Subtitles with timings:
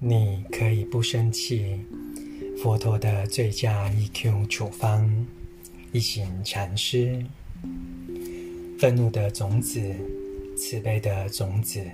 [0.00, 1.80] 你可以不生气。
[2.62, 5.26] 佛陀的最佳 EQ 处方，
[5.90, 7.24] 一行禅师。
[8.78, 9.80] 愤怒的种子，
[10.56, 11.84] 慈悲的种子。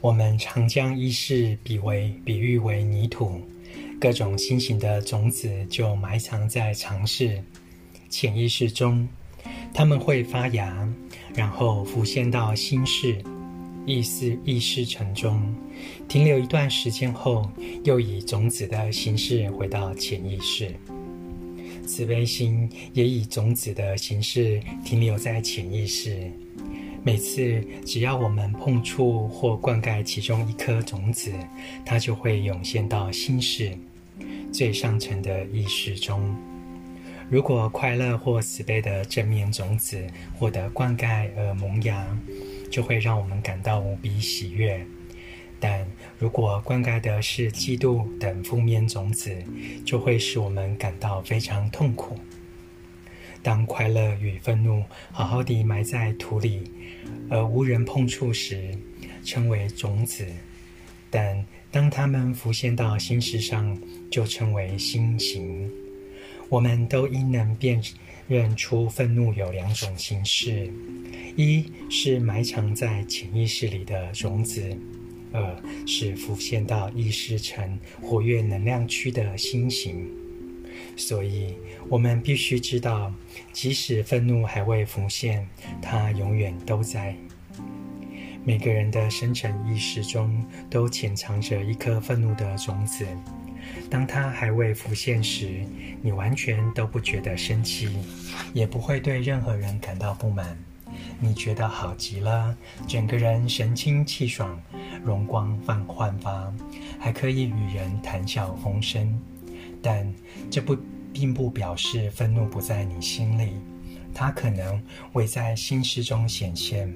[0.00, 3.40] 我们常将意识比为比喻为泥土，
[4.00, 7.40] 各种新型的种子就埋藏在常识、
[8.08, 9.08] 潜意识中，
[9.72, 10.88] 它们会发芽，
[11.36, 13.24] 然后浮现到心事。
[13.88, 15.42] 意识意识层中
[16.06, 17.50] 停留一段时间后，
[17.84, 20.70] 又以种子的形式回到潜意识。
[21.86, 26.30] 慈悲心也以种子的形式停留在潜意识。
[27.02, 31.32] 每次只要我们碰触或灌溉其中一颗种子，
[31.86, 33.72] 它就会涌现到心识
[34.52, 36.36] 最上层的意识中。
[37.30, 42.06] 如果快乐或慈悲的正面种子获得灌溉而萌芽，
[42.70, 44.84] 就会让我们感到无比喜悦，
[45.58, 45.86] 但
[46.18, 49.36] 如果灌溉的是嫉妒等负面种子，
[49.84, 52.18] 就会使我们感到非常痛苦。
[53.42, 56.70] 当快乐与愤怒好好地埋在土里，
[57.30, 58.76] 而无人碰触时，
[59.24, 60.24] 称为种子；
[61.08, 63.78] 但当它们浮现到心识上，
[64.10, 65.70] 就称为心型。
[66.48, 67.80] 我们都应能辨
[68.26, 70.70] 认出愤怒有两种形式：
[71.36, 74.76] 一是埋藏在潜意识里的种子；
[75.32, 80.08] 二是浮现到意识层活跃能量区的心形。
[80.96, 81.54] 所以，
[81.88, 83.12] 我们必须知道，
[83.52, 85.46] 即使愤怒还未浮现，
[85.82, 87.14] 它永远都在。
[88.44, 93.06] 每个人的深层意识中都潜藏着一颗愤怒的种子。
[93.90, 95.64] 当它还未浮现时，
[96.02, 97.88] 你完全都不觉得生气，
[98.52, 100.56] 也不会对任何人感到不满。
[101.20, 104.60] 你觉得好极了，整个人神清气爽，
[105.04, 106.52] 容光焕焕发，
[106.98, 109.20] 还可以与人谈笑风生。
[109.82, 110.12] 但
[110.50, 110.76] 这不
[111.12, 113.52] 并不表示愤怒不在你心里，
[114.14, 114.82] 它可能
[115.12, 116.92] 未在心识中显现，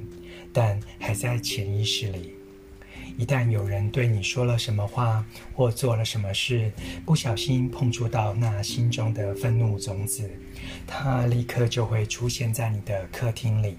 [0.52, 2.34] 但还在潜意识里。
[3.18, 5.24] 一旦有人对你说了什么话，
[5.54, 6.72] 或做了什么事，
[7.04, 10.30] 不小心碰触到那心中的愤怒种子，
[10.86, 13.76] 它立刻就会出现在你的客厅里。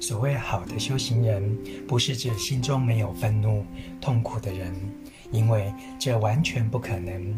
[0.00, 3.66] 所谓好的修行人，不是指心中没有愤怒、
[4.00, 4.74] 痛苦的人，
[5.30, 7.34] 因为这完全不可能，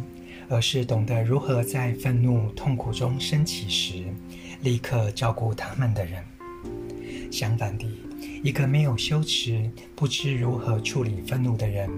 [0.48, 4.04] 而是懂得如何在愤怒、痛苦中升起时，
[4.60, 6.22] 立刻照顾他们的人。
[7.32, 7.98] 相反地，
[8.42, 11.88] 一个没有羞耻、不知如何处理愤怒的人，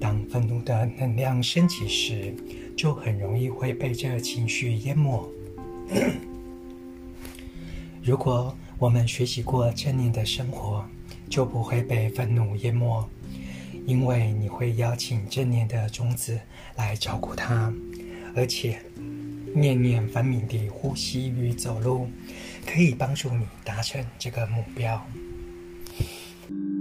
[0.00, 2.32] 当愤怒的能量升起时，
[2.76, 5.28] 就很容易会被这情绪淹没。
[8.00, 10.84] 如果我们学习过正念的生活，
[11.28, 13.04] 就不会被愤怒淹没，
[13.84, 16.38] 因为你会邀请正念的种子
[16.76, 17.74] 来照顾它，
[18.36, 18.80] 而且
[19.52, 22.08] 念念分明地呼吸与走路，
[22.64, 25.04] 可以帮助你达成这个目标。
[26.48, 26.77] thank you